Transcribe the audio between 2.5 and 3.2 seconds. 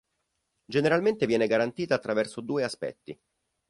aspetti.